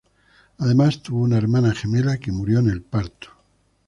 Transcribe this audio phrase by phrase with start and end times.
[0.57, 3.27] Además, tuvo una hermana gemela que murió en el parto.